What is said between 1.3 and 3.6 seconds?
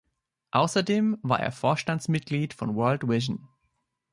er Vorstandsmitglied von World Vision.